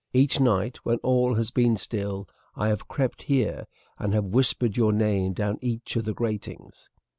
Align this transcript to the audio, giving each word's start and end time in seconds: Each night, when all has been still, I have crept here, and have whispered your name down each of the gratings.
Each 0.13 0.39
night, 0.39 0.77
when 0.77 0.97
all 1.03 1.35
has 1.35 1.51
been 1.51 1.77
still, 1.77 2.27
I 2.55 2.69
have 2.69 2.87
crept 2.87 3.21
here, 3.29 3.67
and 3.99 4.15
have 4.15 4.25
whispered 4.25 4.75
your 4.75 4.91
name 4.93 5.33
down 5.33 5.59
each 5.61 5.95
of 5.95 6.05
the 6.05 6.13
gratings. 6.15 6.89